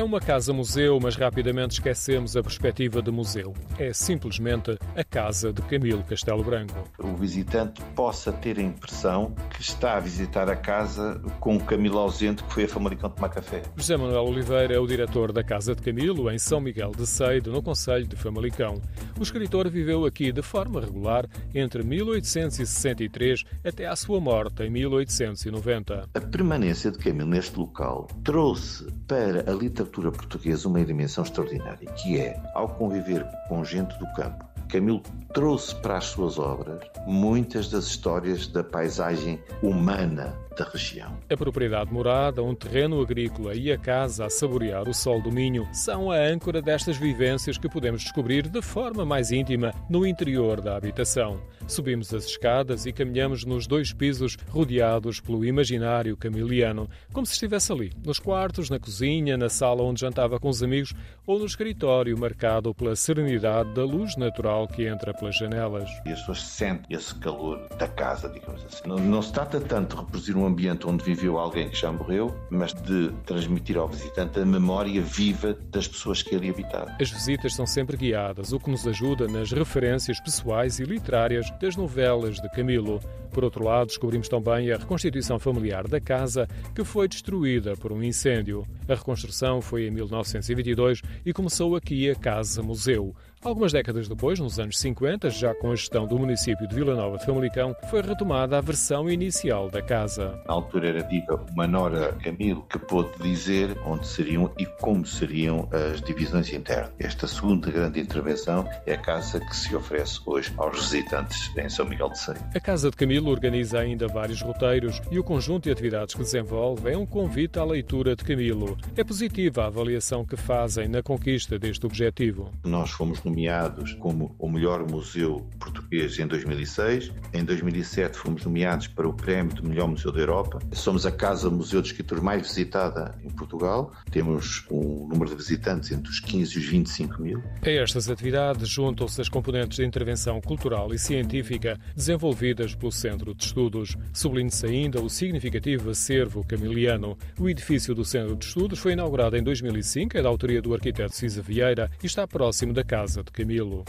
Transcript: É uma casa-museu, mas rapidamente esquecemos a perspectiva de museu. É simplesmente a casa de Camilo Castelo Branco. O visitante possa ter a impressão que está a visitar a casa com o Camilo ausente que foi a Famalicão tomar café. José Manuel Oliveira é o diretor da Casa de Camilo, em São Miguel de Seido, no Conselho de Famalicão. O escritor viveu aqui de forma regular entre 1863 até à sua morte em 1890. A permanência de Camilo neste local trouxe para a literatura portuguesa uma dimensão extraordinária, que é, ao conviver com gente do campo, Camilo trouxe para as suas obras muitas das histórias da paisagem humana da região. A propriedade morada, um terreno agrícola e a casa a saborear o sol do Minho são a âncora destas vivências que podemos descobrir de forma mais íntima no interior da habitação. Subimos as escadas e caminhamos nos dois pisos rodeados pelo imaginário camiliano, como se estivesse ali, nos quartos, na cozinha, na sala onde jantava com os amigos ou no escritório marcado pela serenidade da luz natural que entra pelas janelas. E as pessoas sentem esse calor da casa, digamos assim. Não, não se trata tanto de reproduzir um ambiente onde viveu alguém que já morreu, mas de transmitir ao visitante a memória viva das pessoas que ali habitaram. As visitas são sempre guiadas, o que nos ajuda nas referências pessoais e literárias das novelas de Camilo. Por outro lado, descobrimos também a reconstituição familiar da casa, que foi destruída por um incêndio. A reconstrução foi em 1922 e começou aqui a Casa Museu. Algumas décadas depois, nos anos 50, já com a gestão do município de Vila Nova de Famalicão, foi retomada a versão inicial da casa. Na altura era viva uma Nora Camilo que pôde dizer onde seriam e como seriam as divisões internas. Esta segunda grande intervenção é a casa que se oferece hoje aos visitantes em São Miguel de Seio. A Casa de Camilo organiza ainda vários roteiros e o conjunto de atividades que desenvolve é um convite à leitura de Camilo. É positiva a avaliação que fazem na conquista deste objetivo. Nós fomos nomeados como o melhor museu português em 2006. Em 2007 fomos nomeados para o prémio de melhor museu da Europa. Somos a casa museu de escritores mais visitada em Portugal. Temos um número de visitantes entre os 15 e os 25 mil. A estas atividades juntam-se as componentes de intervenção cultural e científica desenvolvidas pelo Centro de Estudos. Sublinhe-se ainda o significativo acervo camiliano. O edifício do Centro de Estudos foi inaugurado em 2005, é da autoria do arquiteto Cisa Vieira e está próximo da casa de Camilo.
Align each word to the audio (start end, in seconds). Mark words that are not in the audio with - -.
É 0.00 0.02
uma 0.02 0.18
casa-museu, 0.18 0.98
mas 0.98 1.14
rapidamente 1.14 1.72
esquecemos 1.72 2.34
a 2.34 2.42
perspectiva 2.42 3.02
de 3.02 3.10
museu. 3.10 3.52
É 3.78 3.92
simplesmente 3.92 4.78
a 4.96 5.04
casa 5.04 5.52
de 5.52 5.60
Camilo 5.60 6.02
Castelo 6.02 6.42
Branco. 6.42 6.88
O 6.98 7.14
visitante 7.14 7.82
possa 7.94 8.32
ter 8.32 8.58
a 8.58 8.62
impressão 8.62 9.34
que 9.50 9.60
está 9.60 9.98
a 9.98 10.00
visitar 10.00 10.48
a 10.48 10.56
casa 10.56 11.20
com 11.38 11.54
o 11.54 11.62
Camilo 11.62 11.98
ausente 11.98 12.42
que 12.42 12.50
foi 12.50 12.64
a 12.64 12.68
Famalicão 12.68 13.10
tomar 13.10 13.28
café. 13.28 13.60
José 13.76 13.94
Manuel 13.94 14.24
Oliveira 14.24 14.72
é 14.72 14.78
o 14.78 14.86
diretor 14.86 15.32
da 15.32 15.44
Casa 15.44 15.74
de 15.74 15.82
Camilo, 15.82 16.30
em 16.30 16.38
São 16.38 16.62
Miguel 16.62 16.92
de 16.92 17.06
Seido, 17.06 17.52
no 17.52 17.62
Conselho 17.62 18.06
de 18.06 18.16
Famalicão. 18.16 18.80
O 19.18 19.22
escritor 19.22 19.68
viveu 19.68 20.06
aqui 20.06 20.32
de 20.32 20.40
forma 20.40 20.80
regular 20.80 21.28
entre 21.54 21.82
1863 21.82 23.44
até 23.62 23.86
à 23.86 23.94
sua 23.94 24.18
morte 24.18 24.62
em 24.62 24.70
1890. 24.70 26.08
A 26.14 26.20
permanência 26.22 26.90
de 26.90 26.96
Camilo 26.96 27.28
neste 27.28 27.58
local 27.58 28.08
trouxe 28.24 28.90
para 29.06 29.40
a 29.50 29.54
literatura 29.54 29.89
portuguesa 29.90 30.68
uma 30.68 30.84
dimensão 30.84 31.24
extraordinária, 31.24 31.90
que 31.92 32.18
é, 32.18 32.40
ao 32.54 32.68
conviver 32.68 33.26
com 33.48 33.64
gente 33.64 33.98
do 33.98 34.06
campo, 34.12 34.44
Camilo 34.70 35.02
trouxe 35.34 35.74
para 35.76 35.96
as 35.96 36.06
suas 36.06 36.38
obras 36.38 36.80
muitas 37.06 37.68
das 37.68 37.86
histórias 37.86 38.46
da 38.46 38.62
paisagem 38.62 39.40
humana 39.62 40.36
da 40.56 40.64
região. 40.64 41.16
A 41.30 41.36
propriedade 41.36 41.92
morada, 41.92 42.42
um 42.42 42.54
terreno 42.54 43.00
agrícola 43.00 43.54
e 43.54 43.72
a 43.72 43.78
casa 43.78 44.26
a 44.26 44.30
saborear 44.30 44.88
o 44.88 44.94
sol 44.94 45.22
do 45.22 45.30
Minho 45.30 45.66
são 45.72 46.10
a 46.10 46.16
âncora 46.16 46.60
destas 46.60 46.96
vivências 46.96 47.56
que 47.56 47.68
podemos 47.68 48.02
descobrir 48.02 48.48
de 48.48 48.60
forma 48.60 49.04
mais 49.04 49.30
íntima 49.30 49.72
no 49.88 50.06
interior 50.06 50.60
da 50.60 50.76
habitação. 50.76 51.40
Subimos 51.66 52.12
as 52.12 52.24
escadas 52.24 52.84
e 52.84 52.92
caminhamos 52.92 53.44
nos 53.44 53.66
dois 53.66 53.92
pisos 53.92 54.36
rodeados 54.48 55.20
pelo 55.20 55.44
imaginário 55.44 56.16
camiliano, 56.16 56.88
como 57.12 57.26
se 57.26 57.32
estivesse 57.32 57.72
ali, 57.72 57.92
nos 58.04 58.18
quartos, 58.18 58.68
na 58.68 58.78
cozinha, 58.78 59.36
na 59.36 59.48
sala 59.48 59.82
onde 59.82 60.00
jantava 60.00 60.38
com 60.38 60.48
os 60.48 60.62
amigos 60.62 60.92
ou 61.26 61.38
no 61.38 61.46
escritório 61.46 62.18
marcado 62.18 62.74
pela 62.74 62.96
serenidade 62.96 63.72
da 63.72 63.84
luz 63.84 64.16
natural 64.16 64.59
que 64.66 64.86
entra 64.86 65.12
pelas 65.14 65.36
janelas. 65.36 65.88
E 66.04 66.12
as 66.12 66.20
pessoas 66.20 66.42
sentem 66.42 66.96
esse 66.96 67.14
calor 67.16 67.68
da 67.78 67.88
casa, 67.88 68.28
digamos 68.28 68.64
assim. 68.64 68.86
Não, 68.86 68.96
não 68.96 69.22
se 69.22 69.32
trata 69.32 69.60
tanto 69.60 69.94
de 69.94 70.02
reproduzir 70.02 70.36
um 70.36 70.46
ambiente 70.46 70.86
onde 70.86 71.04
viveu 71.04 71.38
alguém 71.38 71.68
que 71.68 71.76
já 71.76 71.92
morreu, 71.92 72.34
mas 72.50 72.72
de 72.72 73.12
transmitir 73.24 73.76
ao 73.76 73.88
visitante 73.88 74.38
a 74.38 74.44
memória 74.44 75.00
viva 75.02 75.56
das 75.70 75.86
pessoas 75.86 76.22
que 76.22 76.34
ali 76.34 76.50
habitaram. 76.50 76.94
As 77.00 77.10
visitas 77.10 77.54
são 77.54 77.66
sempre 77.66 77.96
guiadas, 77.96 78.52
o 78.52 78.58
que 78.58 78.70
nos 78.70 78.86
ajuda 78.86 79.26
nas 79.26 79.52
referências 79.52 80.20
pessoais 80.20 80.78
e 80.78 80.84
literárias 80.84 81.50
das 81.60 81.76
novelas 81.76 82.36
de 82.36 82.48
Camilo. 82.50 83.00
Por 83.32 83.44
outro 83.44 83.64
lado, 83.64 83.86
descobrimos 83.86 84.28
também 84.28 84.72
a 84.72 84.76
reconstituição 84.76 85.38
familiar 85.38 85.86
da 85.86 86.00
casa, 86.00 86.48
que 86.74 86.84
foi 86.84 87.06
destruída 87.06 87.76
por 87.76 87.92
um 87.92 88.02
incêndio. 88.02 88.66
A 88.88 88.94
reconstrução 88.94 89.60
foi 89.60 89.86
em 89.86 89.90
1922 89.90 91.02
e 91.24 91.32
começou 91.32 91.76
aqui 91.76 92.10
a 92.10 92.14
Casa 92.14 92.62
Museu. 92.62 93.14
Algumas 93.42 93.72
décadas 93.72 94.06
depois, 94.06 94.38
nos 94.38 94.60
anos 94.60 94.78
50, 94.78 95.30
já 95.30 95.54
com 95.54 95.72
a 95.72 95.74
gestão 95.74 96.06
do 96.06 96.18
município 96.18 96.68
de 96.68 96.74
Vila 96.74 96.94
Nova 96.94 97.16
de 97.16 97.24
Famalicão, 97.24 97.74
foi 97.88 98.02
retomada 98.02 98.58
a 98.58 98.60
versão 98.60 99.10
inicial 99.10 99.70
da 99.70 99.80
casa. 99.80 100.38
Na 100.46 100.52
altura 100.52 100.88
era 100.90 101.02
viva 101.02 101.42
uma 101.50 101.66
Nora 101.66 102.12
Camilo 102.22 102.66
que 102.68 102.78
pôde 102.78 103.08
dizer 103.22 103.74
onde 103.86 104.06
seriam 104.06 104.52
e 104.58 104.66
como 104.66 105.06
seriam 105.06 105.66
as 105.72 106.02
divisões 106.02 106.52
internas. 106.52 106.92
Esta 106.98 107.26
segunda 107.26 107.70
grande 107.70 107.98
intervenção 107.98 108.68
é 108.84 108.92
a 108.92 108.98
casa 108.98 109.40
que 109.40 109.56
se 109.56 109.74
oferece 109.74 110.20
hoje 110.26 110.52
aos 110.58 110.78
visitantes 110.78 111.50
em 111.56 111.70
São 111.70 111.86
Miguel 111.86 112.10
de 112.10 112.18
Seio. 112.18 112.38
A 112.54 112.60
Casa 112.60 112.90
de 112.90 112.96
Camilo 112.98 113.30
organiza 113.30 113.80
ainda 113.80 114.06
vários 114.06 114.42
roteiros 114.42 115.00
e 115.10 115.18
o 115.18 115.24
conjunto 115.24 115.64
de 115.64 115.70
atividades 115.70 116.14
que 116.14 116.20
desenvolve 116.20 116.90
é 116.90 116.98
um 116.98 117.06
convite 117.06 117.58
à 117.58 117.64
leitura 117.64 118.14
de 118.14 118.22
Camilo. 118.22 118.76
É 118.94 119.02
positiva 119.02 119.64
a 119.64 119.68
avaliação 119.68 120.26
que 120.26 120.36
fazem 120.36 120.88
na 120.88 121.02
conquista 121.02 121.58
deste 121.58 121.86
objetivo. 121.86 122.52
Nós 122.66 122.90
fomos 122.90 123.29
nomeados 123.30 123.94
como 123.94 124.34
o 124.38 124.48
melhor 124.48 124.88
museu 124.90 125.46
português 125.58 126.18
em 126.18 126.26
2006. 126.26 127.12
Em 127.32 127.44
2007 127.44 128.18
fomos 128.18 128.44
nomeados 128.44 128.88
para 128.88 129.08
o 129.08 129.12
prémio 129.12 129.54
de 129.54 129.66
melhor 129.66 129.88
museu 129.88 130.10
da 130.10 130.20
Europa. 130.20 130.58
Somos 130.72 131.06
a 131.06 131.12
casa 131.12 131.48
museu 131.48 131.80
de 131.80 131.88
escritores 131.88 132.22
mais 132.22 132.42
visitada 132.42 133.14
em 133.24 133.30
Portugal. 133.30 133.92
Temos 134.10 134.64
um 134.70 135.06
número 135.08 135.30
de 135.30 135.36
visitantes 135.36 135.92
entre 135.92 136.10
os 136.10 136.20
15 136.20 136.54
e 136.54 136.58
os 136.58 136.66
25 136.66 137.22
mil. 137.22 137.42
A 137.62 137.70
estas 137.70 138.10
atividades 138.10 138.68
juntam-se 138.68 139.20
as 139.20 139.28
componentes 139.28 139.78
de 139.78 139.84
intervenção 139.84 140.40
cultural 140.40 140.92
e 140.92 140.98
científica 140.98 141.78
desenvolvidas 141.94 142.74
pelo 142.74 142.92
Centro 142.92 143.34
de 143.34 143.44
Estudos. 143.44 143.96
Sublinhe-se 144.12 144.66
ainda 144.66 145.00
o 145.00 145.08
significativo 145.08 145.90
acervo 145.90 146.44
camiliano. 146.44 147.16
O 147.38 147.48
edifício 147.48 147.94
do 147.94 148.04
Centro 148.04 148.34
de 148.36 148.44
Estudos 148.44 148.78
foi 148.78 148.92
inaugurado 148.92 149.36
em 149.36 149.42
2005, 149.42 150.18
é 150.18 150.22
da 150.22 150.28
autoria 150.28 150.60
do 150.60 150.74
arquiteto 150.74 151.14
Cisa 151.14 151.40
Vieira 151.40 151.90
e 152.02 152.06
está 152.06 152.26
próximo 152.26 152.72
da 152.72 152.82
casa 152.82 153.19
de 153.22 153.30
Camilo. 153.30 153.84